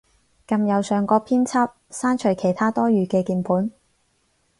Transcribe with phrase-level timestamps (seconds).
[0.47, 3.69] 撳右上角編輯，刪除其它多餘嘅鍵盤